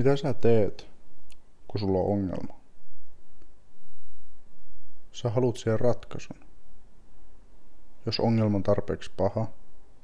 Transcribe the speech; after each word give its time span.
Mitä 0.00 0.16
sä 0.16 0.34
teet, 0.34 0.88
kun 1.68 1.80
sulla 1.80 1.98
on 1.98 2.06
ongelma? 2.06 2.60
Sä 5.12 5.30
haluat 5.30 5.56
siihen 5.56 5.80
ratkaisun. 5.80 6.36
Jos 8.06 8.20
ongelma 8.20 8.56
on 8.56 8.62
tarpeeksi 8.62 9.10
paha, 9.16 9.46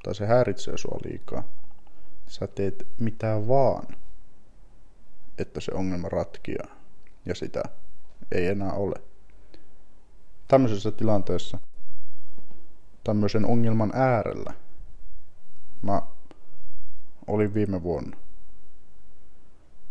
tai 0.02 0.14
se 0.14 0.26
häiritsee 0.26 0.78
sua 0.78 0.98
liikaa, 1.04 1.44
sä 2.26 2.46
teet 2.46 2.86
mitä 2.98 3.48
vaan, 3.48 3.96
että 5.38 5.60
se 5.60 5.72
ongelma 5.74 6.08
ratkia, 6.08 6.64
ja 7.26 7.34
sitä 7.34 7.62
ei 8.32 8.46
enää 8.46 8.72
ole. 8.72 8.94
Tämmöisessä 10.48 10.90
tilanteessa, 10.90 11.58
tämmöisen 13.04 13.46
ongelman 13.46 13.92
äärellä, 13.94 14.54
mä 15.82 16.02
olin 17.26 17.54
viime 17.54 17.82
vuonna 17.82 18.25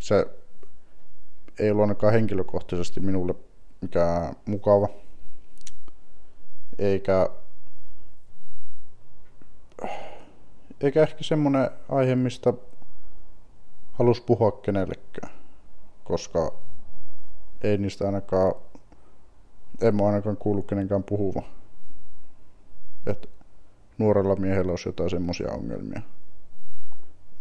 se 0.05 0.25
ei 1.59 1.71
ollut 1.71 1.81
ainakaan 1.81 2.13
henkilökohtaisesti 2.13 2.99
minulle 2.99 3.35
mikään 3.81 4.35
mukava. 4.45 4.89
Eikä, 6.79 7.29
eikä 10.81 11.01
ehkä 11.01 11.23
semmonen 11.23 11.69
aihe, 11.89 12.15
mistä 12.15 12.53
halus 13.91 14.21
puhua 14.21 14.51
kenellekään. 14.51 15.33
Koska 16.03 16.53
ei 17.61 17.77
niistä 17.77 18.05
ainakaan, 18.05 18.53
en 19.81 19.95
mä 19.95 20.05
ainakaan 20.05 20.37
kuullut 20.37 20.67
kenenkään 20.67 21.03
puhuva. 21.03 21.41
Että 23.07 23.27
nuorella 23.97 24.35
miehellä 24.35 24.71
olisi 24.71 24.89
jotain 24.89 25.09
semmoisia 25.09 25.51
ongelmia. 25.51 26.01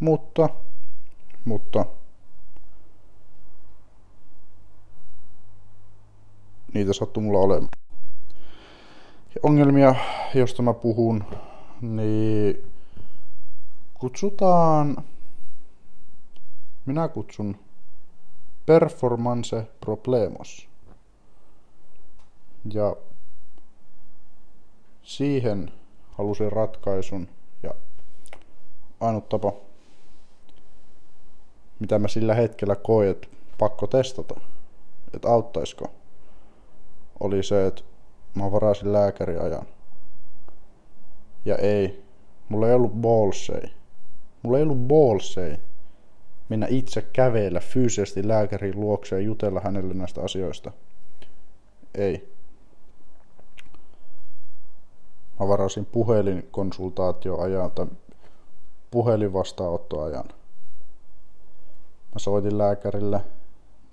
Mutta, 0.00 0.48
mutta 1.44 1.86
niitä 6.74 6.92
sattuu 6.92 7.22
mulla 7.22 7.38
olemaan. 7.38 7.68
Ja 9.34 9.40
ongelmia, 9.42 9.94
josta 10.34 10.62
mä 10.62 10.74
puhun, 10.74 11.24
niin 11.80 12.72
kutsutaan, 13.94 15.04
minä 16.86 17.08
kutsun 17.08 17.56
performance 18.66 19.66
problemos. 19.80 20.68
Ja 22.72 22.96
siihen 25.02 25.72
halusin 26.10 26.52
ratkaisun 26.52 27.28
ja 27.62 27.74
ainut 29.00 29.28
tapa, 29.28 29.52
mitä 31.80 31.98
mä 31.98 32.08
sillä 32.08 32.34
hetkellä 32.34 32.76
koin, 32.76 33.08
että 33.08 33.28
pakko 33.58 33.86
testata, 33.86 34.40
että 35.14 35.28
auttaisiko 35.28 35.90
oli 37.20 37.42
se, 37.42 37.66
että 37.66 37.82
mä 38.34 38.52
varasin 38.52 38.92
lääkäriajan. 38.92 39.66
Ja 41.44 41.56
ei, 41.56 42.04
mulla 42.48 42.68
ei 42.68 42.74
ollut 42.74 42.92
ballsei. 42.92 43.70
Mulla 44.42 44.58
ei 44.58 44.62
ollut 44.62 44.88
ballsei 44.88 45.58
mennä 46.48 46.66
itse 46.70 47.02
kävellä 47.02 47.60
fyysisesti 47.60 48.28
lääkärin 48.28 48.80
luokse 48.80 49.16
ja 49.16 49.22
jutella 49.22 49.60
hänelle 49.60 49.94
näistä 49.94 50.22
asioista. 50.22 50.72
Ei. 51.94 52.34
Mä 55.40 55.48
varasin 55.48 55.86
puhelinkonsultaatioajan 55.86 57.70
tai 57.70 57.86
puhelinvastaanottoajan. 58.90 60.24
Mä 62.14 62.18
soitin 62.18 62.58
lääkärille, 62.58 63.20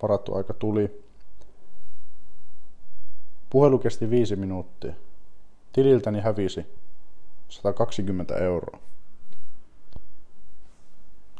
varattu 0.02 0.34
aika 0.34 0.54
tuli, 0.54 1.01
Puhelu 3.52 3.78
kesti 3.78 4.10
viisi 4.10 4.36
minuuttia. 4.36 4.92
Tililtäni 5.72 6.20
hävisi 6.20 6.66
120 7.48 8.36
euroa. 8.36 8.78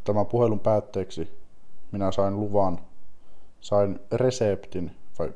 Tämän 0.05 0.27
puhelun 0.27 0.61
päätteeksi 0.61 1.39
minä 1.93 2.13
sain 2.13 2.41
luvan, 2.41 2.79
sain 3.61 4.01
reseptin, 4.13 4.97
vai 5.19 5.33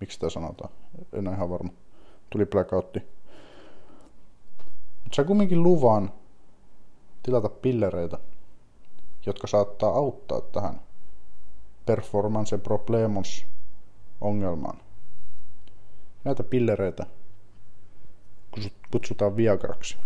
miksi 0.00 0.14
sitä 0.14 0.30
sanotaan, 0.30 0.70
en 1.12 1.28
ole 1.28 1.36
ihan 1.36 1.50
varma. 1.50 1.72
Tuli 2.30 2.46
blackoutti. 2.46 2.98
Mutta 5.02 5.16
sain 5.16 5.28
kumminkin 5.28 5.62
luvan 5.62 6.12
tilata 7.22 7.48
pillereitä, 7.48 8.18
jotka 9.26 9.46
saattaa 9.46 9.90
auttaa 9.90 10.40
tähän 10.40 10.80
performance 11.86 12.58
problemos 12.58 13.46
ongelmaan. 14.20 14.85
Näitä 16.26 16.42
pillereitä 16.42 17.06
kutsutaan 18.90 19.36
Viagraksi. 19.36 19.96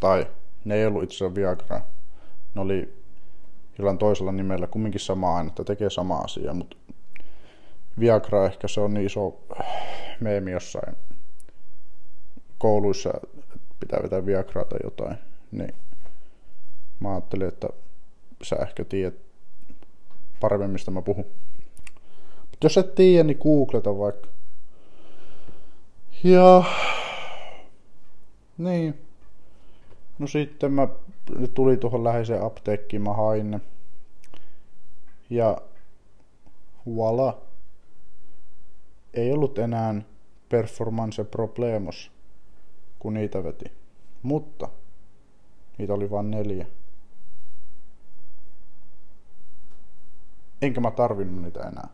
Tai 0.00 0.26
ne 0.64 0.74
ei 0.74 0.86
ollut 0.86 1.02
itse 1.02 1.16
asiassa 1.16 1.34
Viagra. 1.34 1.80
Ne 2.54 2.60
oli 2.60 3.02
jollain 3.78 3.98
toisella 3.98 4.32
nimellä 4.32 4.66
kumminkin 4.66 5.00
sama 5.00 5.36
ainetta, 5.36 5.64
tekee 5.64 5.90
sama 5.90 6.18
asia, 6.18 6.54
mutta 6.54 6.76
Viagra 8.00 8.46
ehkä 8.46 8.68
se 8.68 8.80
on 8.80 8.94
niin 8.94 9.06
iso 9.06 9.40
meemi 10.20 10.50
jossain 10.50 10.96
kouluissa, 12.58 13.10
että 13.14 13.48
pitää 13.80 14.02
vetää 14.02 14.26
Viagraa 14.26 14.64
tai 14.64 14.78
jotain. 14.84 15.16
Niin 15.52 15.74
mä 17.00 17.12
ajattelin, 17.12 17.48
että 17.48 17.68
sä 18.42 18.56
ehkä 18.56 18.84
tiedät 18.84 19.14
paremmin, 20.40 20.70
mistä 20.70 20.90
mä 20.90 21.02
puhun. 21.02 21.26
Jos 22.62 22.78
et 22.78 22.94
tiedä, 22.94 23.24
niin 23.24 23.38
googleta 23.42 23.98
vaikka. 23.98 24.28
Ja... 26.24 26.64
Niin. 28.58 28.98
No 30.18 30.26
sitten 30.26 30.72
mä 30.72 30.88
tuli 31.54 31.76
tuohon 31.76 32.04
läheiseen 32.04 32.42
apteekkiin, 32.42 33.02
mä 33.02 33.12
hain 33.12 33.50
ne. 33.50 33.60
Ja 35.30 35.58
voila. 36.86 37.42
Ei 39.14 39.32
ollut 39.32 39.58
enää 39.58 39.94
performance 40.48 41.24
problemos, 41.24 42.12
kun 42.98 43.14
niitä 43.14 43.44
veti. 43.44 43.72
Mutta 44.22 44.68
niitä 45.78 45.94
oli 45.94 46.10
vain 46.10 46.30
neljä. 46.30 46.66
Enkä 50.62 50.80
mä 50.80 50.90
tarvinnut 50.90 51.42
niitä 51.42 51.60
enää 51.60 51.88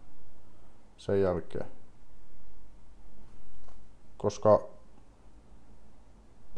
sen 0.97 1.21
jälkeen. 1.21 1.67
Koska 4.17 4.61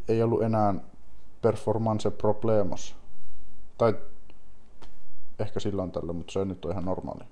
ei 0.08 0.22
ollut 0.22 0.42
enää 0.42 0.74
performance 1.42 2.10
problemos. 2.10 2.96
Tai 3.78 3.94
ehkä 5.38 5.60
silloin 5.60 5.92
tällä, 5.92 6.12
mutta 6.12 6.32
se 6.32 6.44
nyt 6.44 6.64
on 6.64 6.70
ihan 6.70 6.84
normaali. 6.84 7.24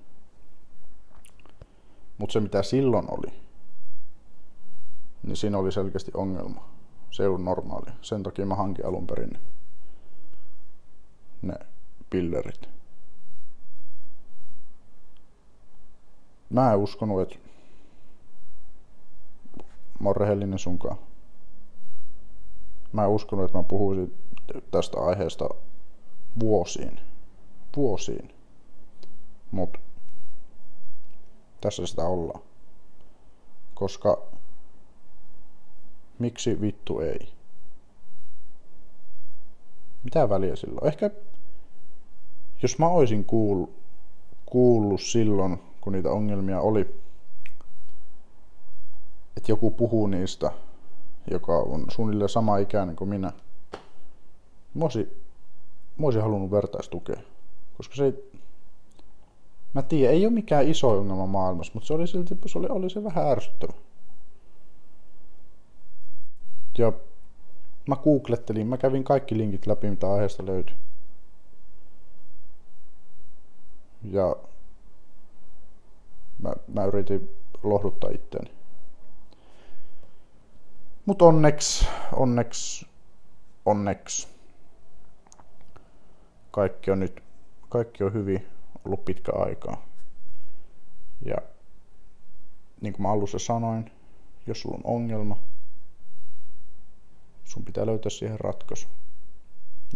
Mutta 2.17 2.33
se 2.33 2.39
mitä 2.39 2.63
silloin 2.63 3.05
oli, 3.11 3.33
niin 5.23 5.37
siinä 5.37 5.57
oli 5.57 5.71
selkeästi 5.71 6.11
ongelma. 6.13 6.69
Se 7.11 7.23
ei 7.23 7.27
ollut 7.27 7.43
normaali. 7.43 7.91
Sen 8.01 8.23
takia 8.23 8.45
mä 8.45 8.55
hankin 8.55 8.85
alun 8.85 9.07
perin 9.07 9.39
ne 11.41 11.53
pillerit. 12.09 12.69
Mä 16.49 16.73
en 16.73 16.79
uskonut, 16.79 17.21
että 17.21 17.35
mä 19.99 20.09
oon 20.09 20.15
rehellinen 20.15 20.59
sunkaan. 20.59 20.97
Mä 22.91 23.03
en 23.03 23.09
uskonut, 23.09 23.45
että 23.45 23.57
mä 23.57 23.63
puhuisin 23.63 24.17
tästä 24.71 24.99
aiheesta 24.99 25.49
vuosiin. 26.39 26.99
Vuosiin. 27.75 28.33
Mut 29.51 29.77
tässä 31.61 31.85
sitä 31.85 32.03
ollaan. 32.03 32.41
Koska 33.73 34.21
miksi 36.19 36.61
vittu 36.61 36.99
ei? 36.99 37.33
Mitä 40.03 40.29
väliä 40.29 40.55
silloin? 40.55 40.87
Ehkä 40.87 41.09
jos 42.61 42.79
mä 42.79 42.87
oisin 42.87 43.25
kuullut, 43.25 43.69
kuullut 44.45 45.01
silloin, 45.01 45.59
kun 45.85 45.93
niitä 45.93 46.11
ongelmia 46.11 46.61
oli, 46.61 46.81
että 49.37 49.51
joku 49.51 49.71
puhuu 49.71 50.07
niistä, 50.07 50.51
joka 51.31 51.57
on 51.57 51.85
suunnilleen 51.89 52.29
sama 52.29 52.57
ikäinen 52.57 52.95
kuin 52.95 53.09
minä. 53.09 53.31
Mä 54.73 54.83
olisin, 54.83 55.11
mä 55.97 56.05
olisin 56.05 56.21
halunnut 56.21 56.51
vertaistukea, 56.51 57.21
koska 57.77 57.95
se 57.95 58.05
ei, 58.05 58.31
mä 59.73 59.81
tiedän, 59.81 60.13
ei 60.13 60.25
ole 60.25 60.33
mikään 60.33 60.67
iso 60.67 60.89
ongelma 60.89 61.25
maailmassa, 61.25 61.71
mutta 61.73 61.87
se 61.87 61.93
oli 61.93 62.07
silti, 62.07 62.37
se 62.45 62.59
oli, 62.59 62.67
oli 62.69 62.89
se 62.89 63.03
vähän 63.03 63.27
ärsyttävä. 63.27 63.73
Ja 66.77 66.93
mä 67.87 67.95
googlettelin, 67.95 68.67
mä 68.67 68.77
kävin 68.77 69.03
kaikki 69.03 69.37
linkit 69.37 69.67
läpi, 69.67 69.89
mitä 69.89 70.11
aiheesta 70.11 70.45
löytyi. 70.45 70.75
Ja 74.03 74.35
mä, 76.39 76.53
mä 76.67 76.85
yritin 76.85 77.29
lohduttaa 77.63 78.09
itteeni. 78.09 78.51
Mut 81.05 81.21
onneks, 81.21 81.87
onneks, 82.15 82.85
onneks. 83.65 84.27
Kaikki 86.51 86.91
on 86.91 86.99
nyt, 86.99 87.23
kaikki 87.69 88.03
on 88.03 88.13
hyvin 88.13 88.47
ollut 88.85 89.05
pitkä 89.05 89.31
aikaa. 89.35 89.85
Ja 91.25 91.37
niin 92.81 92.93
kuin 92.93 93.01
mä 93.01 93.11
alussa 93.11 93.39
sanoin, 93.39 93.91
jos 94.47 94.61
sulla 94.61 94.75
on 94.75 94.95
ongelma, 94.95 95.37
sun 97.43 97.65
pitää 97.65 97.85
löytää 97.85 98.09
siihen 98.09 98.39
ratkaisu. 98.39 98.87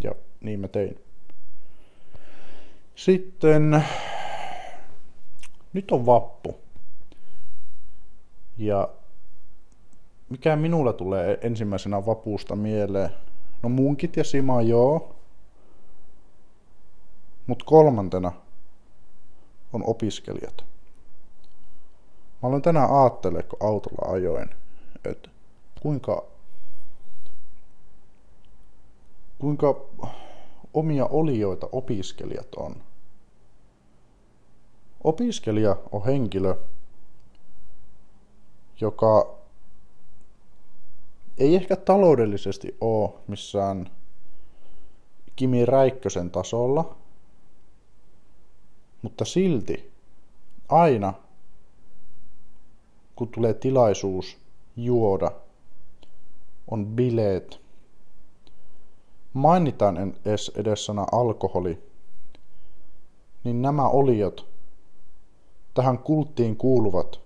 Ja 0.03 0.11
niin 0.41 0.59
mä 0.59 0.67
tein. 0.67 0.99
Sitten 2.95 3.85
nyt 5.73 5.91
on 5.91 6.05
vappu. 6.05 6.55
Ja 8.57 8.89
mikä 10.29 10.55
minulla 10.55 10.93
tulee 10.93 11.37
ensimmäisenä 11.41 12.05
vapuusta 12.05 12.55
mieleen? 12.55 13.09
No 13.63 13.69
munkit 13.69 14.17
ja 14.17 14.23
sima 14.23 14.61
joo. 14.61 15.15
Mut 17.47 17.63
kolmantena 17.63 18.31
on 19.73 19.83
opiskelijat. 19.87 20.63
Mä 22.41 22.49
olen 22.49 22.61
tänään 22.61 22.89
aattele, 22.91 23.43
kun 23.43 23.59
autolla 23.61 24.13
ajoin, 24.13 24.49
että 25.05 25.29
kuinka, 25.81 26.23
kuinka 29.39 29.81
omia 30.73 31.05
olioita 31.05 31.69
opiskelijat 31.71 32.55
on. 32.55 32.75
Opiskelija 35.03 35.75
on 35.91 36.05
henkilö, 36.05 36.55
joka 38.81 39.35
ei 41.37 41.55
ehkä 41.55 41.75
taloudellisesti 41.75 42.77
ole 42.81 43.13
missään 43.27 43.91
Kimi 45.35 45.65
Räikkösen 45.65 46.31
tasolla, 46.31 46.95
mutta 49.01 49.25
silti 49.25 49.91
aina 50.69 51.13
kun 53.15 53.27
tulee 53.27 53.53
tilaisuus 53.53 54.37
juoda, 54.75 55.31
on 56.71 56.85
bileet. 56.85 57.61
Mainitaan 59.33 60.15
edes, 60.55 60.85
sana 60.85 61.05
alkoholi, 61.11 61.83
niin 63.43 63.61
nämä 63.61 63.87
oliot, 63.87 64.49
tähän 65.73 65.99
kulttiin 65.99 66.57
kuuluvat, 66.57 67.19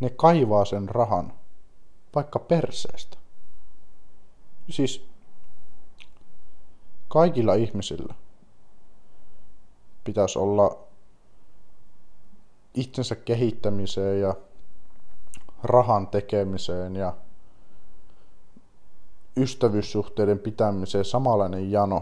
ne 0.00 0.10
kaivaa 0.10 0.64
sen 0.64 0.88
rahan 0.88 1.32
vaikka 2.14 2.38
perseestä. 2.38 3.16
Siis 4.70 5.06
kaikilla 7.08 7.54
ihmisillä 7.54 8.14
pitäisi 10.04 10.38
olla 10.38 10.78
itsensä 12.74 13.16
kehittämiseen 13.16 14.20
ja 14.20 14.34
rahan 15.62 16.06
tekemiseen 16.06 16.96
ja 16.96 17.16
ystävyyssuhteiden 19.36 20.38
pitämiseen 20.38 21.04
samanlainen 21.04 21.70
jano 21.70 22.00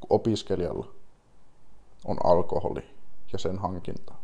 kuin 0.00 0.10
opiskelijalla 0.10 0.86
on 2.04 2.16
alkoholi 2.24 2.99
ja 3.32 3.38
sen 3.38 3.58
hankinta. 3.58 4.14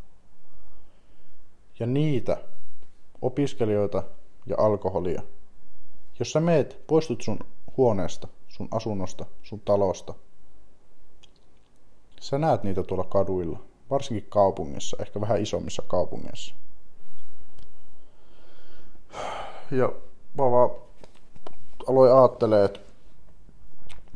Ja 1.78 1.86
niitä 1.86 2.36
opiskelijoita 3.22 4.02
ja 4.46 4.56
alkoholia, 4.58 5.22
jos 6.18 6.32
sä 6.32 6.40
meet, 6.40 6.86
poistut 6.86 7.22
sun 7.22 7.38
huoneesta, 7.76 8.28
sun 8.48 8.68
asunnosta, 8.70 9.26
sun 9.42 9.60
talosta, 9.60 10.14
sä 12.20 12.38
näet 12.38 12.62
niitä 12.62 12.82
tuolla 12.82 13.04
kaduilla, 13.04 13.58
varsinkin 13.90 14.30
kaupungissa, 14.30 14.96
ehkä 15.00 15.20
vähän 15.20 15.42
isommissa 15.42 15.82
kaupungeissa 15.88 16.54
ja 19.70 19.92
mä 20.38 20.50
vaan 20.50 20.70
aloin 21.88 22.12
ajattelee, 22.12 22.64
että 22.64 22.80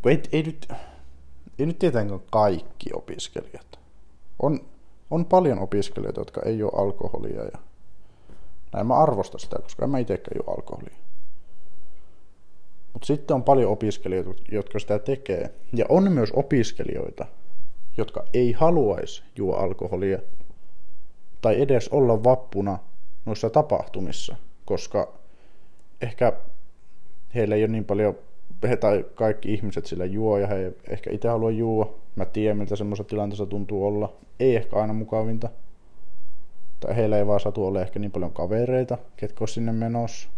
ei, 0.05 0.23
ei, 0.33 0.43
nyt, 0.43 0.69
ei 1.59 1.67
nyt 1.67 1.79
tietenkään 1.79 2.21
kaikki 2.31 2.91
opiskelijat. 2.95 3.79
On, 4.39 4.61
on 5.11 5.25
paljon 5.25 5.59
opiskelijoita, 5.59 6.21
jotka 6.21 6.43
ei 6.45 6.63
ole 6.63 6.73
alkoholia 6.77 7.45
ja 7.45 7.59
näin 8.73 8.87
mä 8.87 8.95
arvostan 8.95 9.41
sitä, 9.41 9.59
koska 9.63 9.85
en 9.85 9.91
mä 9.91 9.99
itsekään 9.99 10.43
juo 10.45 10.55
alkoholia. 10.57 10.97
Mutta 12.93 13.07
sitten 13.07 13.35
on 13.35 13.43
paljon 13.43 13.73
opiskelijoita, 13.73 14.43
jotka 14.53 14.79
sitä 14.79 14.99
tekee. 14.99 15.55
Ja 15.73 15.85
on 15.89 16.13
myös 16.13 16.31
opiskelijoita, 16.33 17.27
jotka 17.97 18.25
ei 18.35 18.53
haluaisi 18.53 19.23
juo 19.37 19.57
alkoholia 19.57 20.19
tai 21.41 21.61
edes 21.63 21.89
olla 21.89 22.25
vappuna 22.25 22.79
noissa 23.27 23.51
tapahtumissa, 23.51 24.37
koska 24.65 25.13
ehkä 26.01 26.33
heillä 27.35 27.55
ei 27.55 27.63
ole 27.63 27.73
niin 27.73 27.85
paljon, 27.85 28.19
he 28.69 28.77
tai 28.77 29.05
kaikki 29.15 29.55
ihmiset 29.55 29.87
sillä 29.87 30.05
juo 30.05 30.39
ja 30.39 30.47
he 30.47 30.73
ehkä 30.89 31.11
itse 31.11 31.29
haluaa 31.29 31.51
juua. 31.51 31.99
Mä 32.17 32.25
tiedän, 32.25 32.57
miltä 32.57 32.77
semmoisessa 32.77 33.09
tilanteessa 33.09 33.47
tuntuu 33.47 33.87
olla. 33.87 34.13
Ei 34.41 34.57
ehkä 34.57 34.77
aina 34.77 34.93
mukavinta. 34.93 35.49
Tai 36.81 36.97
heillä 36.97 37.19
ei 37.19 37.27
vaan 37.27 37.41
satu 37.41 37.67
ole 37.67 37.83
ehkä 37.83 37.99
niin 37.99 38.13
paljon 38.13 38.33
kavereita, 38.33 38.99
ketkä 39.17 39.43
olisi 39.43 39.55
sinne 39.55 39.73
menossa. 39.73 40.29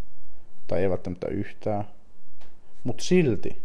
Tai 0.69 0.82
ei 0.82 0.90
välttämättä 0.90 1.28
yhtään. 1.28 1.84
Mutta 2.84 3.04
silti, 3.04 3.62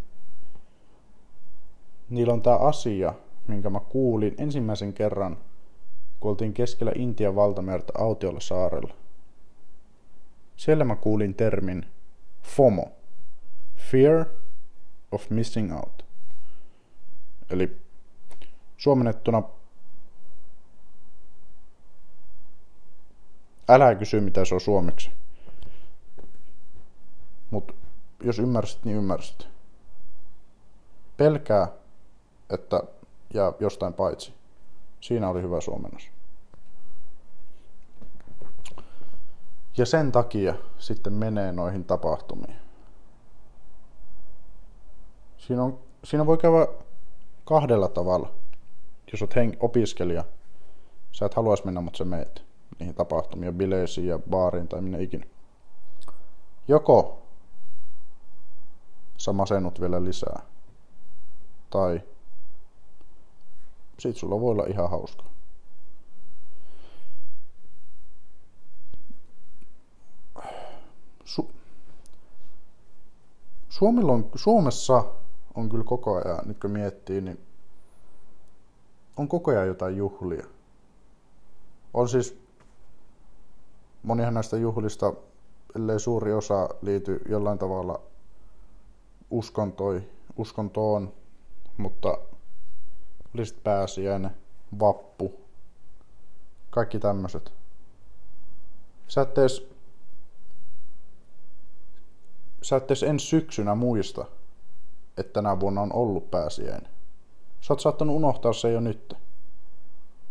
niillä 2.10 2.32
on 2.32 2.42
tämä 2.42 2.56
asia, 2.56 3.14
minkä 3.48 3.70
mä 3.70 3.80
kuulin 3.80 4.34
ensimmäisen 4.38 4.92
kerran, 4.92 5.36
kun 6.20 6.30
oltiin 6.30 6.54
keskellä 6.54 6.92
Intian 6.94 7.36
valtamerta 7.36 7.92
autiolla 7.98 8.40
saarella. 8.40 8.94
Siellä 10.56 10.84
mä 10.84 10.96
kuulin 10.96 11.34
termin 11.34 11.86
FOMO. 12.42 12.84
Fear 13.76 14.26
of 15.12 15.30
missing 15.30 15.76
out. 15.76 16.04
Eli 17.50 17.76
suomennettuna 18.76 19.42
älä 23.68 23.94
kysy 23.94 24.20
mitä 24.20 24.44
se 24.44 24.54
on 24.54 24.60
suomeksi. 24.60 25.10
Mutta 27.50 27.74
jos 28.22 28.38
ymmärsit, 28.38 28.84
niin 28.84 28.96
ymmärsit. 28.96 29.48
Pelkää, 31.16 31.68
että 32.50 32.82
jää 33.34 33.52
jostain 33.60 33.94
paitsi. 33.94 34.34
Siinä 35.00 35.28
oli 35.28 35.42
hyvä 35.42 35.60
suomennos. 35.60 36.10
Ja 39.76 39.86
sen 39.86 40.12
takia 40.12 40.54
sitten 40.78 41.12
menee 41.12 41.52
noihin 41.52 41.84
tapahtumiin. 41.84 42.67
Siinä, 45.48 45.62
on, 45.62 45.78
siinä 46.04 46.26
voi 46.26 46.38
käydä 46.38 46.68
kahdella 47.44 47.88
tavalla. 47.88 48.30
Jos 49.12 49.22
olet 49.22 49.36
hen- 49.36 49.56
opiskelija, 49.60 50.24
sä 51.12 51.26
et 51.26 51.34
haluaisi 51.34 51.64
mennä, 51.64 51.80
mutta 51.80 51.96
sä 51.96 52.04
meet 52.04 52.44
niihin 52.78 52.94
tapahtumiin, 52.94 53.54
bileisiin 53.54 54.06
ja 54.06 54.18
baariin 54.18 54.68
tai 54.68 54.80
minne 54.80 55.02
ikinä. 55.02 55.26
Joko 56.68 57.22
sä 59.16 59.32
masennut 59.32 59.80
vielä 59.80 60.04
lisää, 60.04 60.42
tai 61.70 62.00
sit 63.98 64.16
sulla 64.16 64.40
voi 64.40 64.50
olla 64.50 64.64
ihan 64.68 64.90
hauska. 64.90 65.24
Su- 71.24 71.52
Suomella 73.68 74.12
on, 74.12 74.30
Suomessa 74.34 75.04
on 75.58 75.68
kyllä 75.68 75.84
koko 75.84 76.16
ajan, 76.16 76.38
nyt 76.44 76.60
kun 76.60 76.70
miettii, 76.70 77.20
niin 77.20 77.40
on 79.16 79.28
koko 79.28 79.50
ajan 79.50 79.66
jotain 79.66 79.96
juhlia. 79.96 80.46
On 81.94 82.08
siis 82.08 82.40
monihan 84.02 84.34
näistä 84.34 84.56
juhlista, 84.56 85.12
ellei 85.76 86.00
suuri 86.00 86.32
osa 86.32 86.68
liity 86.82 87.20
jollain 87.28 87.58
tavalla 87.58 88.00
uskontoi, 89.30 90.02
uskontoon, 90.36 91.12
mutta 91.76 92.18
oli 93.34 93.46
sitten 93.46 93.64
pääsiäinen, 93.64 94.30
vappu, 94.80 95.40
kaikki 96.70 96.98
tämmöiset. 96.98 97.52
Sä 99.08 99.20
et 99.20 99.38
edes 99.38 99.68
sä 102.62 102.76
et 102.76 102.84
edes 102.84 103.02
ensi 103.02 103.26
syksynä 103.26 103.74
muista, 103.74 104.24
että 105.18 105.32
tänä 105.32 105.60
vuonna 105.60 105.80
on 105.80 105.92
ollut 105.92 106.30
pääsiäinen. 106.30 106.92
Sä 107.60 107.72
oot 107.72 107.80
saattanut 107.80 108.16
unohtaa 108.16 108.52
se 108.52 108.70
jo 108.70 108.80
nyt. 108.80 109.14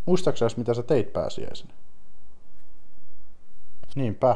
Muistaaksesi, 0.05 0.57
mitä 0.57 0.73
sä 0.73 0.83
teit 0.83 1.13
pääsiäisenä? 1.13 1.73
Niinpä. 3.95 4.35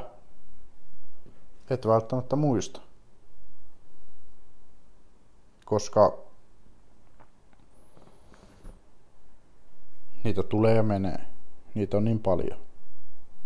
Et 1.70 1.88
välttämättä 1.88 2.36
muista. 2.36 2.82
Koska 5.66 6.18
niitä 10.24 10.44
tulee 10.44 10.76
ja 10.76 10.84
menee. 10.84 11.22
Niitä 11.74 11.98
on 11.98 12.06
niin 12.06 12.20
paljon. 12.20 12.60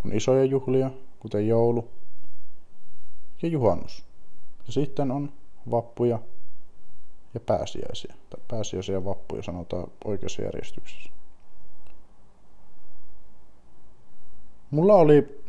On 0.06 0.14
isoja 0.14 0.46
juhlia, 0.46 0.92
kuten 1.20 1.48
joulu 1.48 1.90
ja 3.42 3.50
juhannus. 3.50 4.06
Ja 4.68 4.74
sitten 4.74 5.12
on 5.12 5.34
vappuja 5.72 6.20
ja 7.36 7.40
pääsiäisiä. 7.40 8.16
Tai 8.30 8.40
pääsiäisiä 8.48 8.96
ja 8.96 9.06
vappuja 9.06 9.44
sanotaan 9.44 9.88
oikeassa 10.06 10.42
järjestyksessä. 10.42 11.10
Mulla 14.72 14.94
oli, 14.94 15.42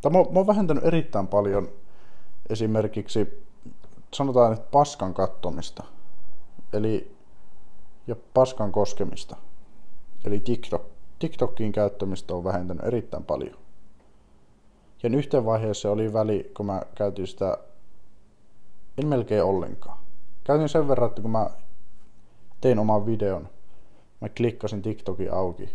tai 0.00 0.12
mä, 0.12 0.18
mä 0.18 0.38
oon 0.38 0.46
vähentänyt 0.46 0.84
erittäin 0.84 1.26
paljon 1.26 1.68
esimerkiksi, 2.48 3.44
sanotaan, 4.14 4.52
että 4.52 4.66
paskan 4.70 5.14
kattomista. 5.14 5.84
Eli, 6.72 7.16
ja 8.06 8.16
paskan 8.34 8.72
koskemista. 8.72 9.36
Eli 10.24 10.40
TikTok. 10.40 10.94
TikTokin 11.18 11.72
käyttämistä 11.72 12.34
on 12.34 12.44
vähentänyt 12.44 12.84
erittäin 12.84 13.24
paljon. 13.24 13.56
Ja 15.02 15.10
yhteen 15.10 15.44
vaiheessa 15.44 15.90
oli 15.90 16.12
väli, 16.12 16.50
kun 16.56 16.66
mä 16.66 16.82
käytin 16.94 17.26
sitä, 17.26 17.58
en 18.98 19.06
melkein 19.06 19.44
ollenkaan. 19.44 20.03
Käytin 20.44 20.68
sen 20.68 20.88
verran, 20.88 21.08
että 21.08 21.22
kun 21.22 21.30
mä 21.30 21.50
tein 22.60 22.78
oman 22.78 23.06
videon, 23.06 23.48
mä 24.20 24.28
klikkasin 24.28 24.82
TikTokin 24.82 25.32
auki 25.32 25.68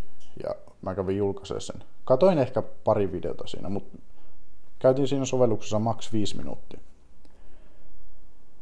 ja 0.44 0.56
mä 0.82 0.96
kävin 0.96 1.18
julkaisemaan 1.18 1.62
sen. 1.62 1.84
Katoin 2.06 2.38
ehkä 2.38 2.62
pari 2.62 3.12
videota 3.12 3.48
siinä, 3.48 3.70
mutta 3.70 3.98
käytin 4.80 5.08
siinä 5.08 5.26
sovelluksessa 5.26 5.80
maks 5.80 6.14
5 6.14 6.38
minuuttia. 6.38 6.80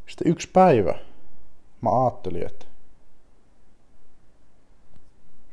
Sitten 0.08 0.32
yksi 0.32 0.50
päivä 0.54 1.00
mä 1.82 2.06
ajattelin, 2.06 2.46
että 2.46 2.66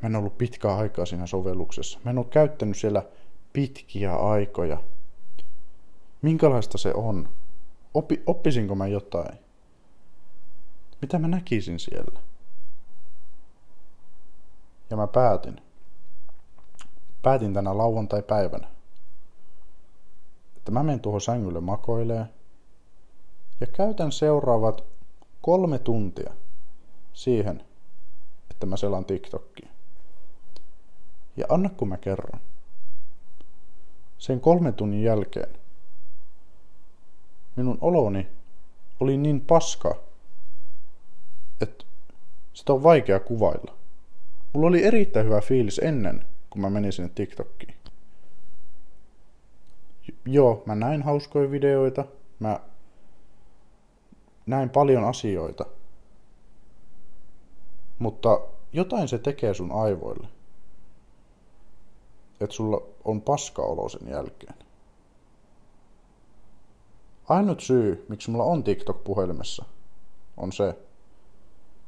mä 0.01 0.07
en 0.07 0.15
ollut 0.15 0.37
pitkää 0.37 0.75
aikaa 0.75 1.05
siinä 1.05 1.25
sovelluksessa. 1.27 1.99
Mä 2.03 2.11
en 2.11 2.17
ollut 2.17 2.31
käyttänyt 2.31 2.77
siellä 2.77 3.03
pitkiä 3.53 4.15
aikoja. 4.15 4.83
Minkälaista 6.21 6.77
se 6.77 6.93
on? 6.93 7.29
Oppi, 7.93 8.23
oppisinko 8.25 8.75
mä 8.75 8.87
jotain? 8.87 9.44
Mitä 11.05 11.19
mä 11.19 11.27
näkisin 11.27 11.79
siellä? 11.79 12.19
Ja 14.89 14.97
mä 14.97 15.07
päätin. 15.07 15.61
Päätin 17.21 17.53
tänä 17.53 17.77
lauantai-päivänä, 17.77 18.67
että 20.57 20.71
mä 20.71 20.83
menen 20.83 20.99
tuohon 20.99 21.21
sängylle 21.21 21.61
makoilee 21.61 22.25
ja 23.61 23.67
käytän 23.67 24.11
seuraavat 24.11 24.83
kolme 25.41 25.79
tuntia 25.79 26.33
siihen, 27.13 27.63
että 28.51 28.65
mä 28.65 28.77
selaan 28.77 29.05
TikTokia. 29.05 29.69
Ja 31.37 31.45
anna 31.49 31.69
kun 31.69 31.87
mä 31.89 31.97
kerron. 31.97 32.41
Sen 34.17 34.41
kolmen 34.41 34.73
tunnin 34.73 35.03
jälkeen 35.03 35.57
minun 37.55 37.77
oloni 37.81 38.27
oli 38.99 39.17
niin 39.17 39.41
paska, 39.41 40.04
sitä 42.65 42.73
on 42.73 42.83
vaikea 42.83 43.19
kuvailla. 43.19 43.73
Mulla 44.53 44.67
oli 44.67 44.83
erittäin 44.83 45.25
hyvä 45.25 45.41
fiilis 45.41 45.79
ennen, 45.79 46.25
kun 46.49 46.61
mä 46.61 46.69
menin 46.69 46.93
sinne 46.93 47.11
TikTokkiin. 47.15 47.75
Joo, 50.25 50.63
mä 50.65 50.75
näin 50.75 51.03
hauskoja 51.03 51.51
videoita, 51.51 52.05
mä 52.39 52.59
näin 54.45 54.69
paljon 54.69 55.03
asioita, 55.03 55.65
mutta 57.99 58.41
jotain 58.73 59.07
se 59.07 59.17
tekee 59.17 59.53
sun 59.53 59.71
aivoille 59.71 60.27
että 62.41 62.55
sulla 62.55 62.81
on 63.03 63.21
paskaolo 63.21 63.89
sen 63.89 64.09
jälkeen. 64.09 64.55
Ainut 67.29 67.59
syy, 67.59 68.05
miksi 68.09 68.31
mulla 68.31 68.43
on 68.43 68.63
TikTok 68.63 69.03
puhelimessa, 69.03 69.65
on 70.37 70.51
se, 70.51 70.77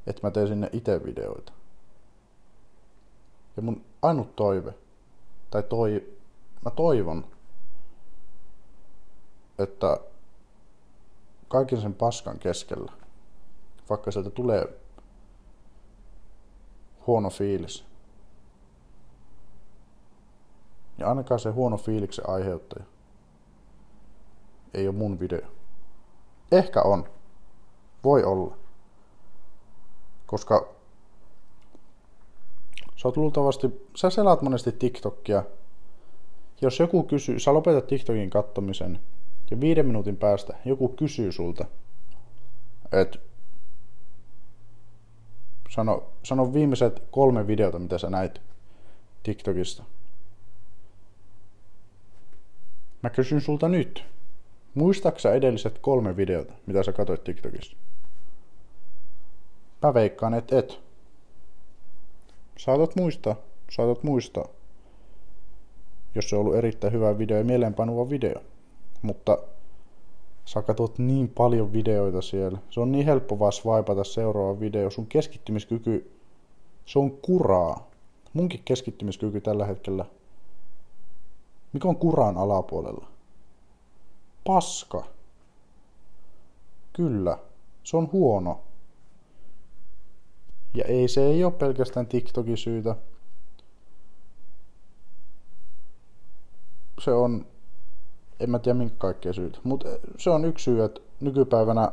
että 0.07 0.27
mä 0.27 0.31
teen 0.31 0.47
sinne 0.47 0.69
itse 0.73 1.03
videoita. 1.03 1.53
Ja 3.57 3.61
mun 3.61 3.85
ainut 4.01 4.35
toive, 4.35 4.73
tai 5.51 5.63
toi, 5.63 6.13
mä 6.65 6.71
toivon, 6.71 7.25
että 9.59 9.97
kaiken 11.47 11.81
sen 11.81 11.93
paskan 11.93 12.39
keskellä, 12.39 12.91
vaikka 13.89 14.11
sieltä 14.11 14.29
tulee 14.29 14.79
huono 17.07 17.29
fiilis, 17.29 17.87
Ja 20.97 21.09
ainakaan 21.09 21.39
se 21.39 21.49
huono 21.49 21.77
fiiliksen 21.77 22.29
aiheuttaja 22.29 22.85
ei 24.73 24.87
ole 24.87 24.95
mun 24.95 25.19
video. 25.19 25.41
Ehkä 26.51 26.81
on. 26.81 27.09
Voi 28.03 28.23
olla. 28.23 28.57
Koska 30.27 30.73
sä 32.95 33.07
oot 33.07 33.17
luultavasti, 33.17 33.87
sä 33.95 34.09
selaat 34.09 34.41
monesti 34.41 34.71
TikTokia. 34.71 35.43
Jos 36.61 36.79
joku 36.79 37.03
kysyy, 37.03 37.39
sä 37.39 37.53
lopetat 37.53 37.87
TikTokin 37.87 38.29
kattomisen 38.29 38.99
ja 39.51 39.59
viiden 39.59 39.85
minuutin 39.85 40.17
päästä 40.17 40.57
joku 40.65 40.89
kysyy 40.89 41.31
sulta, 41.31 41.65
että 42.91 43.19
sano, 45.69 46.03
sano 46.23 46.53
viimeiset 46.53 47.03
kolme 47.11 47.47
videota, 47.47 47.79
mitä 47.79 47.97
sä 47.97 48.09
näit 48.09 48.41
TikTokista. 49.23 49.83
Mä 53.03 53.09
kysyn 53.09 53.41
sulta 53.41 53.69
nyt. 53.69 54.05
Muistaaksä 54.73 55.33
edelliset 55.33 55.79
kolme 55.79 56.17
videota, 56.17 56.53
mitä 56.65 56.83
sä 56.83 56.93
katsoit 56.93 57.23
TikTokissa? 57.23 57.77
Mä 59.83 59.93
veikkaan, 59.93 60.33
et 60.33 60.53
et. 60.53 60.79
Saatat 62.57 62.95
muistaa, 62.95 63.35
saatat 63.71 64.03
muistaa. 64.03 64.47
Jos 66.15 66.29
se 66.29 66.35
on 66.35 66.41
ollut 66.41 66.55
erittäin 66.55 66.93
hyvä 66.93 67.17
video 67.17 67.37
ja 67.37 67.43
mieleenpanuva 67.43 68.09
video. 68.09 68.41
Mutta 69.01 69.37
sä 70.45 70.61
katsot 70.61 70.99
niin 70.99 71.29
paljon 71.29 71.73
videoita 71.73 72.21
siellä. 72.21 72.57
Se 72.69 72.79
on 72.79 72.91
niin 72.91 73.05
helppo 73.05 73.39
vaan 73.39 73.51
swipeata 73.51 74.03
seuraava 74.03 74.59
video. 74.59 74.89
Sun 74.89 75.07
keskittymiskyky, 75.07 76.11
se 76.85 76.99
on 76.99 77.11
kuraa. 77.11 77.89
Munkin 78.33 78.61
keskittymiskyky 78.65 79.41
tällä 79.41 79.65
hetkellä 79.65 80.05
mikä 81.73 81.87
on 81.87 81.95
kuran 81.95 82.37
alapuolella? 82.37 83.07
Paska. 84.43 85.03
Kyllä, 86.93 87.37
se 87.83 87.97
on 87.97 88.11
huono. 88.11 88.59
Ja 90.73 90.83
ei 90.87 91.07
se 91.07 91.25
ei 91.25 91.43
ole 91.43 91.53
pelkästään 91.53 92.07
TikTokin 92.07 92.57
syytä. 92.57 92.95
Se 96.99 97.11
on, 97.11 97.45
en 98.39 98.49
mä 98.49 98.59
tiedä 98.59 98.77
minkä 98.77 98.95
kaikkea 98.97 99.33
syytä, 99.33 99.59
mutta 99.63 99.87
se 100.17 100.29
on 100.29 100.45
yksi 100.45 100.63
syy, 100.63 100.83
että 100.83 101.01
nykypäivänä 101.19 101.91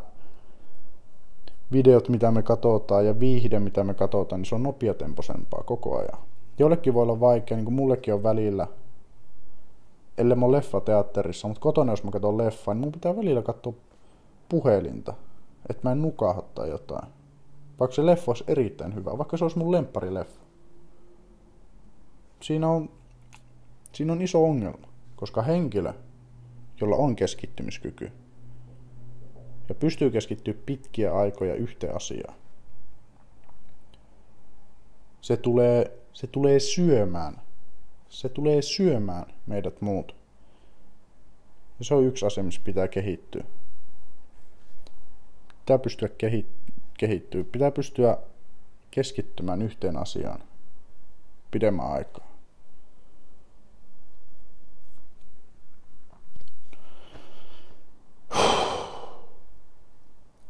videot, 1.73 2.09
mitä 2.09 2.31
me 2.31 2.43
katsotaan 2.43 3.07
ja 3.07 3.21
viihde, 3.21 3.61
mitä 3.61 3.85
me 3.85 3.95
katsotaan, 3.95 4.40
niin 4.40 4.49
se 4.49 4.54
on 4.54 4.62
nopeatempoisempaa 4.62 5.62
koko 5.62 5.99
ajan. 5.99 6.19
Jollekin 6.59 6.95
voi 6.95 7.02
olla 7.02 7.21
vaikea, 7.21 7.57
niin 7.57 7.64
kuin 7.64 7.75
mullekin 7.75 8.14
on 8.14 8.23
välillä, 8.23 8.66
ellei 10.19 10.37
mä 10.37 10.52
leffa 10.52 10.81
teatterissa, 10.81 11.49
mutta 11.49 11.61
kotona 11.61 11.93
jos 11.93 12.04
mä 12.04 12.11
katson 12.11 12.38
leffaa, 12.38 12.75
niin 12.75 12.81
mun 12.81 12.93
pitää 12.93 13.16
välillä 13.16 13.43
katsoa 13.43 13.73
puhelinta, 14.49 15.14
että 15.69 15.81
mä 15.88 15.93
en 15.93 16.02
nukahda 16.02 16.43
tai 16.54 16.71
jotain. 16.71 17.09
Vaikka 17.81 17.95
se 17.95 18.07
leffa 18.07 18.31
olisi 18.31 18.45
erittäin 18.47 18.95
hyvä, 18.95 19.19
vaikka 19.19 19.37
se 19.37 19.45
olisi 19.45 19.59
mun 19.59 19.73
leffa. 19.73 20.40
Siinä 22.43 22.69
on, 22.69 22.90
siinä 23.93 24.12
on 24.12 24.23
iso 24.23 24.45
ongelma, 24.45 24.88
koska 25.16 25.43
henkilö, 25.43 25.93
jolla 26.81 26.97
on 26.97 27.16
keskittymiskyky, 27.16 28.12
ja 29.69 29.75
pystyy 29.75 30.11
keskittyä 30.11 30.54
pitkiä 30.66 31.14
aikoja 31.14 31.54
yhteen 31.54 31.97
asiaan, 31.97 32.35
se 35.21 35.37
tulee, 35.37 35.99
se 36.12 36.26
tulee 36.26 36.61
syömään 36.61 37.45
se 38.14 38.28
tulee 38.28 38.62
syömään 38.62 39.26
meidät 39.47 39.81
muut. 39.81 40.16
Ja 41.78 41.85
se 41.85 41.95
on 41.95 42.04
yksi 42.04 42.26
asia, 42.26 42.45
missä 42.45 42.61
pitää 42.64 42.88
kehittyä. 42.88 43.45
Pitää 45.59 45.78
pystyä 45.78 46.09
kehi- 46.09 46.47
kehittyä. 46.98 47.44
Pitää 47.44 47.70
pystyä 47.70 48.18
keskittymään 48.90 49.62
yhteen 49.62 49.96
asiaan 49.96 50.42
pidemmän 51.50 51.92
aikaa. 51.92 52.34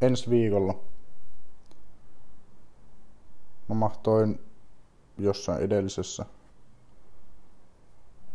Ensi 0.00 0.30
viikolla 0.30 0.74
mä 3.68 3.74
mahtoin 3.74 4.40
jossain 5.18 5.62
edellisessä 5.62 6.26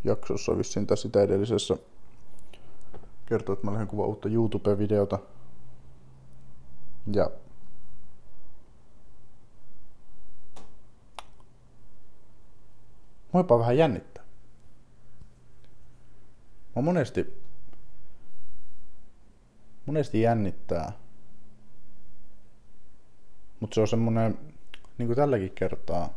jaksossa 0.04 0.58
vissiin 0.58 0.88
tai 0.88 0.98
sitä 0.98 1.22
edellisessä 1.22 1.78
kertoa, 3.26 3.54
että 3.54 3.66
mä 3.66 3.72
lähden 3.72 3.88
kuvaa 3.88 4.06
uutta 4.08 4.30
YouTube-videota. 4.30 5.20
Ja 7.14 7.32
Jopa 13.34 13.60
vähän 13.60 13.78
jännittää. 13.78 14.24
Mä 16.76 16.82
monesti, 16.82 17.44
monesti 19.86 20.22
jännittää. 20.22 20.92
Mutta 23.60 23.76
se 23.76 23.82
on 23.82 23.88
semmonen, 23.88 24.40
niin 24.98 25.08
kuin 25.08 25.16
tälläkin 25.16 25.52
kertaa, 25.52 26.14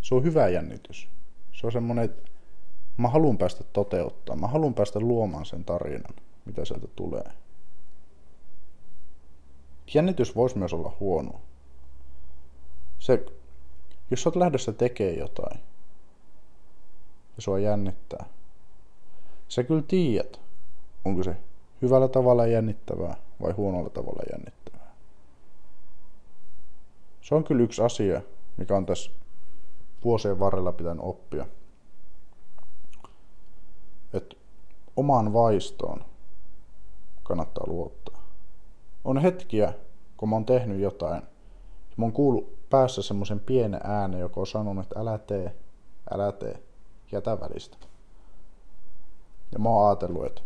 se 0.00 0.14
on 0.14 0.24
hyvä 0.24 0.48
jännitys. 0.48 1.08
Se 1.52 1.66
on 1.66 1.72
semmonen, 1.72 2.04
että 2.04 2.30
mä 2.96 3.08
haluan 3.08 3.38
päästä 3.38 3.64
toteuttaa. 3.64 4.36
Mä 4.36 4.46
haluan 4.46 4.74
päästä 4.74 5.00
luomaan 5.00 5.46
sen 5.46 5.64
tarinan, 5.64 6.14
mitä 6.44 6.64
sieltä 6.64 6.86
tulee. 6.96 7.32
Jännitys 9.94 10.36
voisi 10.36 10.58
myös 10.58 10.72
olla 10.72 10.96
huono. 11.00 11.40
Se 12.98 13.24
jos 14.10 14.22
sä 14.22 14.28
oot 14.28 14.36
lähdössä 14.36 14.72
tekee 14.72 15.18
jotain 15.18 15.60
ja 17.36 17.42
sua 17.42 17.58
jännittää, 17.58 18.26
sä 19.48 19.62
kyllä 19.62 19.82
tiedät, 19.88 20.40
onko 21.04 21.22
se 21.22 21.36
hyvällä 21.82 22.08
tavalla 22.08 22.46
jännittävää 22.46 23.16
vai 23.42 23.52
huonolla 23.52 23.90
tavalla 23.90 24.22
jännittävää. 24.32 24.94
Se 27.20 27.34
on 27.34 27.44
kyllä 27.44 27.62
yksi 27.62 27.82
asia, 27.82 28.22
mikä 28.56 28.76
on 28.76 28.86
tässä 28.86 29.10
vuosien 30.04 30.38
varrella 30.38 30.72
pitänyt 30.72 31.04
oppia. 31.04 31.46
Että 34.12 34.36
omaan 34.96 35.32
vaistoon 35.32 36.04
kannattaa 37.22 37.64
luottaa. 37.66 38.22
On 39.04 39.18
hetkiä, 39.18 39.72
kun 40.16 40.28
mä 40.28 40.36
oon 40.36 40.44
tehnyt 40.46 40.80
jotain, 40.80 41.22
ja 41.22 41.94
mä 41.96 42.04
oon 42.04 42.12
kuullut 42.12 42.57
päässä 42.70 43.02
semmoisen 43.02 43.40
pienen 43.40 43.80
äänen, 43.84 44.20
joka 44.20 44.40
on 44.40 44.46
sanonut, 44.46 44.84
että 44.84 45.00
älä 45.00 45.18
tee, 45.18 45.56
älä 46.14 46.32
tee, 46.32 46.62
jätä 47.12 47.40
välistä. 47.40 47.76
Ja 49.52 49.58
mä 49.58 49.68
oon 49.68 49.88
ajatellut, 49.88 50.26
että 50.26 50.42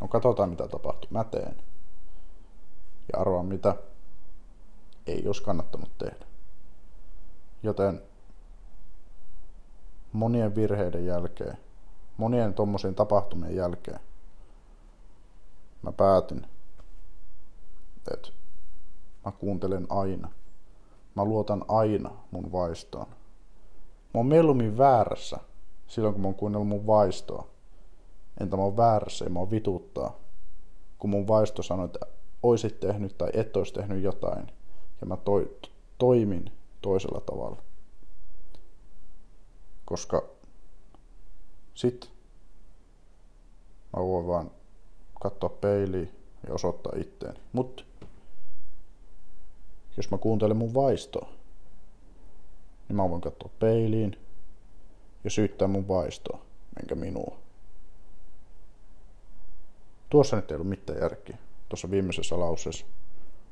no 0.00 0.08
katsotaan 0.08 0.48
mitä 0.48 0.68
tapahtuu, 0.68 1.10
mä 1.10 1.24
teen. 1.24 1.56
Ja 3.12 3.20
arvaan 3.20 3.46
mitä 3.46 3.76
ei 5.06 5.26
olisi 5.26 5.42
kannattanut 5.42 5.98
tehdä. 5.98 6.26
Joten 7.62 8.02
monien 10.12 10.54
virheiden 10.54 11.06
jälkeen, 11.06 11.58
monien 12.16 12.54
tommosien 12.54 12.94
tapahtumien 12.94 13.56
jälkeen, 13.56 14.00
mä 15.82 15.92
päätin, 15.92 16.46
että 18.14 18.28
mä 19.24 19.32
kuuntelen 19.32 19.86
aina– 19.90 20.30
Mä 21.14 21.24
luotan 21.24 21.64
aina 21.68 22.10
mun 22.30 22.52
vaistoon. 22.52 23.06
Mä 24.14 24.18
oon 24.18 24.26
mieluummin 24.26 24.78
väärässä 24.78 25.36
silloin, 25.86 26.14
kun 26.14 26.22
mä 26.22 26.28
oon 26.28 26.34
kuunnellut 26.34 26.68
mun 26.68 26.86
vaistoa. 26.86 27.46
Entä 28.40 28.56
mä 28.56 28.62
oon 28.62 28.76
väärässä 28.76 29.24
ja 29.24 29.30
mä 29.30 29.38
oon 29.38 29.50
vituttaa, 29.50 30.18
kun 30.98 31.10
mun 31.10 31.28
vaisto 31.28 31.62
sanoo, 31.62 31.84
että 31.84 32.06
oisit 32.42 32.80
tehnyt 32.80 33.18
tai 33.18 33.30
et 33.32 33.56
ois 33.56 33.72
tehnyt 33.72 34.02
jotain. 34.02 34.46
Ja 35.00 35.06
mä 35.06 35.16
toi, 35.16 35.56
toimin 35.98 36.52
toisella 36.82 37.20
tavalla. 37.20 37.56
Koska 39.84 40.22
sit 41.74 42.10
mä 43.96 44.02
voin 44.02 44.26
vaan 44.26 44.50
katsoa 45.20 45.48
peiliin 45.48 46.10
ja 46.46 46.54
osoittaa 46.54 46.92
itteeni. 46.96 47.38
Mutta 47.52 47.84
jos 49.96 50.10
mä 50.10 50.18
kuuntelen 50.18 50.56
mun 50.56 50.74
vaistoa, 50.74 51.28
niin 52.88 52.96
mä 52.96 53.10
voin 53.10 53.20
katsoa 53.20 53.50
peiliin 53.58 54.18
ja 55.24 55.30
syyttää 55.30 55.68
mun 55.68 55.88
vaistoa, 55.88 56.38
enkä 56.82 56.94
minua. 56.94 57.38
Tuossa 60.10 60.36
nyt 60.36 60.50
ei 60.50 60.54
ollut 60.54 60.68
mitään 60.68 60.98
järkeä, 60.98 61.38
tuossa 61.68 61.90
viimeisessä 61.90 62.40
lauseessa. 62.40 62.86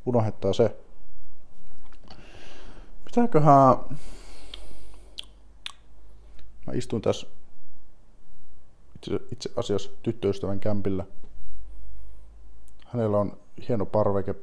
Unohdettaa 0.06 0.52
se. 0.52 0.76
Pitääköhän... 3.04 3.76
Mä 6.66 6.72
istun 6.72 7.02
tässä 7.02 7.26
itse, 8.96 9.20
itse 9.32 9.50
asiassa 9.56 9.90
tyttöystävän 10.02 10.60
kämpillä. 10.60 11.04
Hänellä 12.86 13.18
on 13.18 13.38
hieno 13.68 13.86
parveke, 13.86 14.34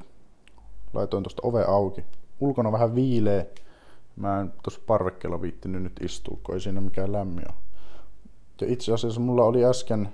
laitoin 0.93 1.23
tuosta 1.23 1.47
ove 1.47 1.63
auki. 1.63 2.05
Ulkona 2.39 2.71
vähän 2.71 2.95
viilee. 2.95 3.53
Mä 4.15 4.39
en 4.39 4.53
tuossa 4.63 4.81
parvekkeella 4.87 5.41
viittinyt 5.41 5.83
nyt 5.83 5.99
istua, 6.01 6.37
kun 6.43 6.55
ei 6.55 6.61
siinä 6.61 6.81
mikään 6.81 7.11
lämmin 7.11 7.47
ole. 7.47 7.55
Ja 8.61 8.67
itse 8.67 8.93
asiassa 8.93 9.21
mulla 9.21 9.43
oli 9.43 9.65
äsken 9.65 10.09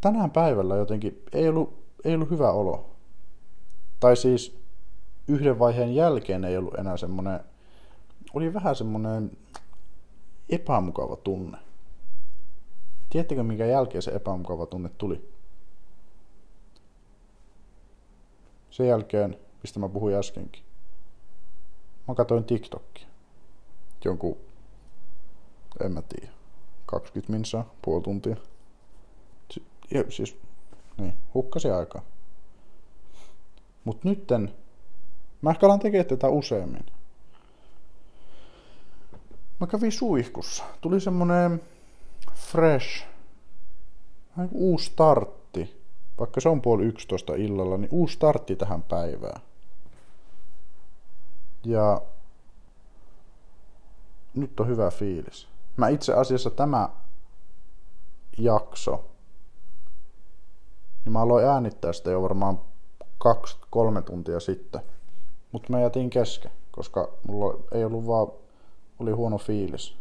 tänään 0.00 0.30
päivällä 0.30 0.76
jotenkin 0.76 1.22
ei 1.32 1.48
ollut, 1.48 1.74
ei 2.04 2.14
ollut 2.14 2.30
hyvä 2.30 2.50
olo. 2.50 2.90
Tai 4.00 4.16
siis 4.16 4.58
yhden 5.28 5.58
vaiheen 5.58 5.94
jälkeen 5.94 6.44
ei 6.44 6.56
ollut 6.56 6.74
enää 6.74 6.96
semmoinen, 6.96 7.40
oli 8.34 8.54
vähän 8.54 8.76
semmoinen 8.76 9.30
epämukava 10.48 11.16
tunne. 11.16 11.58
Tiedättekö, 13.10 13.42
minkä 13.42 13.66
jälkeen 13.66 14.02
se 14.02 14.10
epämukava 14.10 14.66
tunne 14.66 14.90
tuli? 14.98 15.30
Sen 18.70 18.88
jälkeen, 18.88 19.38
mistä 19.62 19.80
mä 19.80 19.88
puhuin 19.88 20.14
äskenkin, 20.14 20.62
mä 22.08 22.14
katsoin 22.14 22.44
TikTokia. 22.44 23.06
Jonkun, 24.04 24.36
en 25.84 25.92
mä 25.92 26.02
tiedä, 26.02 26.32
20 26.86 27.32
minsaa, 27.32 27.74
puoli 27.82 28.02
tuntia. 28.02 28.36
Ja, 29.90 30.04
siis, 30.08 30.36
niin, 30.96 31.14
hukkasi 31.34 31.70
aikaa. 31.70 32.02
Mut 33.84 34.04
nytten, 34.04 34.54
mä 35.42 35.50
ehkä 35.50 35.66
alan 35.66 35.80
tekemään 35.80 36.06
tätä 36.06 36.28
useammin. 36.28 36.86
Mä 39.60 39.66
kävin 39.66 39.92
suihkussa. 39.92 40.64
Tuli 40.80 41.00
semmonen 41.00 41.62
fresh, 42.34 43.06
uusi 44.52 44.86
startti 44.86 45.39
vaikka 46.20 46.40
se 46.40 46.48
on 46.48 46.62
puoli 46.62 46.84
yksitoista 46.84 47.34
illalla, 47.34 47.76
niin 47.76 47.88
uusi 47.92 48.14
startti 48.14 48.56
tähän 48.56 48.82
päivään. 48.82 49.40
Ja 51.64 52.02
nyt 54.34 54.60
on 54.60 54.68
hyvä 54.68 54.90
fiilis. 54.90 55.48
Mä 55.76 55.88
itse 55.88 56.14
asiassa 56.14 56.50
tämä 56.50 56.88
jakso, 58.38 59.04
niin 61.04 61.12
mä 61.12 61.20
aloin 61.20 61.46
äänittää 61.46 61.92
sitä 61.92 62.10
jo 62.10 62.22
varmaan 62.22 62.60
kaksi, 63.18 63.56
kolme 63.70 64.02
tuntia 64.02 64.40
sitten. 64.40 64.80
Mutta 65.52 65.72
mä 65.72 65.80
jätin 65.80 66.10
kesken, 66.10 66.52
koska 66.70 67.08
mulla 67.28 67.64
ei 67.72 67.84
ollut 67.84 68.06
vaan, 68.06 68.28
oli 68.98 69.10
huono 69.10 69.38
fiilis. 69.38 69.96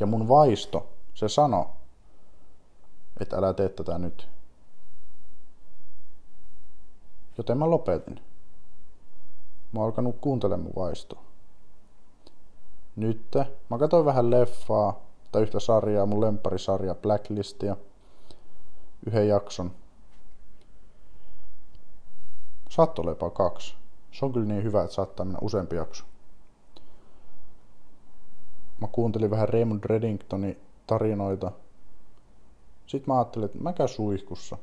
Ja 0.00 0.06
mun 0.06 0.28
vaisto, 0.28 0.88
se 1.14 1.28
sano, 1.28 1.70
että 3.20 3.36
älä 3.36 3.54
tee 3.54 3.68
tätä 3.68 3.98
nyt. 3.98 4.35
Joten 7.38 7.58
mä 7.58 7.70
lopetin. 7.70 8.20
Mä 9.72 9.80
oon 9.80 9.86
alkanut 9.86 10.16
kuuntelemaan 10.20 10.72
vaistoa. 10.76 11.22
Nyt 12.96 13.34
mä 13.70 13.78
katsoin 13.78 14.04
vähän 14.04 14.30
leffaa 14.30 15.00
tai 15.32 15.42
yhtä 15.42 15.60
sarjaa, 15.60 16.06
mun 16.06 16.20
lemparisarja 16.20 16.94
Blacklistia. 16.94 17.76
Yhden 19.06 19.28
jakson. 19.28 19.70
Saattoi 22.68 23.02
olla 23.02 23.10
jopa 23.10 23.30
kaksi. 23.30 23.74
Se 24.12 24.24
on 24.24 24.32
kyllä 24.32 24.46
niin 24.46 24.64
hyvä, 24.64 24.82
että 24.82 24.94
saattaa 24.94 25.26
mennä 25.26 25.38
useampi 25.42 25.76
jakso. 25.76 26.04
Mä 28.80 28.88
kuuntelin 28.92 29.30
vähän 29.30 29.48
Raymond 29.48 29.84
Reddingtonin 29.84 30.60
tarinoita. 30.86 31.52
Sitten 32.86 33.14
mä 33.14 33.18
ajattelin, 33.18 33.46
että 33.46 33.58
mä 33.58 33.72
käyn 33.72 33.88
suihkussa. 33.88 34.58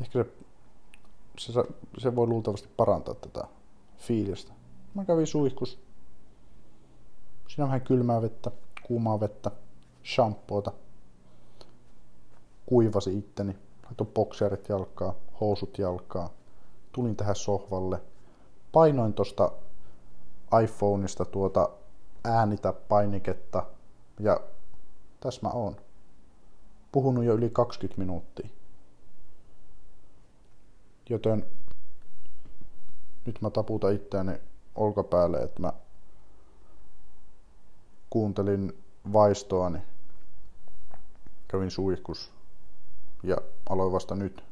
Ehkä 0.00 0.12
se 0.12 0.30
se, 1.40 1.64
se 1.98 2.16
voi 2.16 2.26
luultavasti 2.26 2.68
parantaa 2.76 3.14
tätä 3.14 3.44
fiilistä. 3.96 4.52
Mä 4.94 5.04
kävin 5.04 5.26
suihkus. 5.26 5.78
Siinä 7.48 7.64
on 7.64 7.68
vähän 7.68 7.80
kylmää 7.80 8.22
vettä, 8.22 8.50
kuumaa 8.82 9.20
vettä, 9.20 9.50
shampoota. 10.04 10.72
Kuivasi 12.66 13.18
itteni, 13.18 13.56
laitoin 13.84 14.10
bokserit 14.10 14.68
jalkaa, 14.68 15.14
housut 15.40 15.78
jalkaa. 15.78 16.30
Tulin 16.92 17.16
tähän 17.16 17.36
sohvalle. 17.36 18.02
Painoin 18.72 19.12
tosta 19.12 19.52
iPhoneista 20.62 21.24
tuota 21.24 21.68
äänitä 22.24 22.72
painiketta 22.72 23.66
ja 24.20 24.40
tässä 25.20 25.40
mä 25.42 25.48
oon. 25.48 25.76
Puhunut 26.92 27.24
jo 27.24 27.34
yli 27.34 27.50
20 27.50 27.98
minuuttia. 27.98 28.48
Joten 31.10 31.46
nyt 33.26 33.40
mä 33.42 33.50
taputan 33.50 33.94
itseäni 33.94 34.32
olkapäälle, 34.74 35.38
että 35.38 35.60
mä 35.60 35.72
kuuntelin 38.10 38.82
vaistoani, 39.12 39.78
kävin 41.48 41.70
suihkus 41.70 42.32
ja 43.22 43.36
aloin 43.68 43.92
vasta 43.92 44.14
nyt 44.14 44.44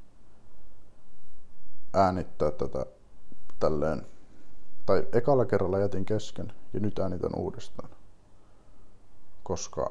äänittää 1.94 2.51
tätä 2.51 2.87
tälleen. 3.61 4.07
Tai 4.87 5.07
ekalla 5.12 5.44
kerralla 5.44 5.79
jätin 5.79 6.05
kesken 6.05 6.53
ja 6.73 6.81
nyt 6.81 6.99
äänitän 6.99 7.35
uudestaan. 7.37 7.90
Koska 9.42 9.90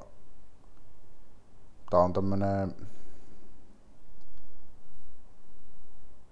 tää 1.89 1.99
on 1.99 2.13
tämmönen... 2.13 2.75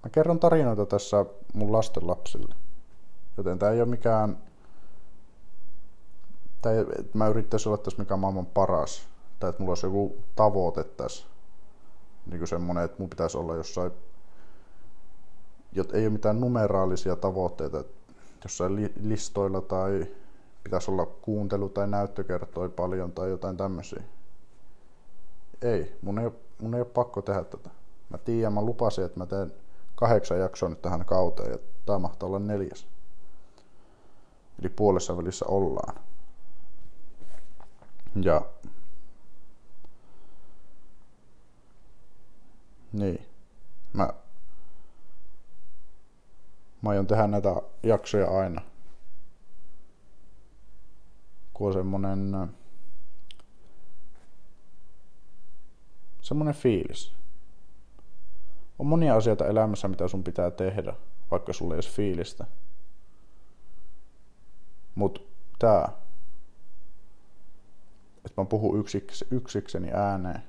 Mä 0.06 0.10
kerron 0.10 0.40
tarinoita 0.40 0.86
tässä 0.86 1.26
mun 1.54 1.72
lasten 1.72 2.08
lapsille. 2.08 2.56
Joten 3.38 3.60
tää 3.60 3.72
ei 3.72 3.82
ole 3.82 3.90
mikään... 3.90 4.38
Tää 6.62 6.74
ei, 6.74 6.86
mä 7.14 7.28
yrittäisin 7.28 7.68
olla 7.70 7.78
tässä 7.78 8.00
mikä 8.00 8.16
maailman 8.16 8.46
paras. 8.46 9.08
Tai 9.40 9.50
että 9.50 9.62
mulla 9.62 9.72
olisi 9.72 9.86
joku 9.86 10.18
tavoite 10.36 10.84
tässä. 10.84 11.26
Niin 12.26 12.38
kuin 12.38 12.48
semmonen, 12.48 12.84
että 12.84 12.96
mun 13.00 13.10
pitäisi 13.10 13.38
olla 13.38 13.56
jossain... 13.56 13.92
Jot 15.72 15.94
ei 15.94 16.06
ole 16.06 16.14
mitään 16.14 16.40
numeraalisia 16.40 17.16
tavoitteita. 17.16 17.84
Jossain 18.44 18.76
li, 18.76 18.94
listoilla 19.02 19.62
tai 19.62 20.08
pitäisi 20.64 20.92
olla 20.92 21.06
kuuntelu 21.06 21.70
tai 21.70 21.88
näyttökertoi 21.88 22.70
paljon 22.70 23.12
tai 23.12 23.30
jotain 23.30 23.58
tämmöisiä. 23.58 24.04
Ei, 25.62 25.98
mun 26.02 26.20
ei, 26.20 26.32
mun 26.62 26.76
ei 26.76 26.82
ole 26.82 26.90
pakko 26.94 27.22
tehdä 27.22 27.44
tätä. 27.44 27.70
Mä 28.10 28.18
tiedän, 28.18 28.54
mä 28.54 28.62
lupasin, 28.62 29.06
että 29.06 29.20
mä 29.20 29.26
teen 29.26 29.54
kahdeksan 29.96 30.40
jaksoa 30.40 30.70
nyt 30.70 30.82
tähän 30.82 31.06
kauteen 31.06 31.52
ja 31.52 31.58
tää 31.86 32.00
mahtaa 32.00 32.28
olla 32.28 32.40
neljäs. 32.40 32.88
Eli 34.60 34.70
puolessa 34.70 35.18
välissä 35.18 35.46
ollaan. 35.46 35.96
Ja 38.22 38.42
niin. 42.94 43.26
Mä, 43.94 44.10
mä 46.82 46.90
aion 46.90 47.08
tehdä 47.08 47.28
näitä 47.28 47.62
jaksoja 47.84 48.28
aina. 48.28 48.62
Kun 51.54 51.68
on 51.68 51.74
semmonen 51.74 52.50
semmonen 56.22 56.54
fiilis. 56.54 57.14
On 58.80 58.88
monia 58.88 59.16
asioita 59.16 59.48
elämässä, 59.48 59.88
mitä 59.88 60.08
sun 60.08 60.24
pitää 60.24 60.52
tehdä, 60.52 60.94
vaikka 61.32 61.54
sulle 61.54 61.74
ei 61.74 61.76
edes 61.76 61.90
fiilistä. 61.90 62.46
Mut 64.96 65.28
tää, 65.60 65.90
että 68.26 68.42
mä 68.42 68.46
puhun 68.46 68.80
yksiks, 68.80 69.26
yksikseni 69.32 69.92
ääneen. 69.94 70.44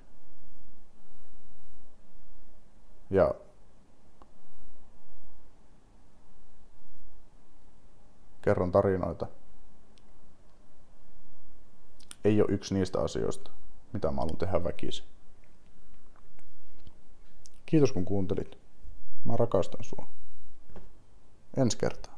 Ja 3.10 3.34
kerron 8.42 8.72
tarinoita. 8.72 9.26
Ei 12.24 12.40
ole 12.40 12.52
yksi 12.52 12.74
niistä 12.74 13.00
asioista, 13.00 13.50
mitä 13.92 14.10
mä 14.10 14.20
haluan 14.20 14.36
tehdä 14.36 14.64
väkisin. 14.64 15.15
Kiitos 17.66 17.92
kun 17.92 18.04
kuuntelit. 18.04 18.58
Mä 19.24 19.36
rakastan 19.36 19.84
sua. 19.84 20.08
Ensi 21.56 21.78
kertaa. 21.78 22.15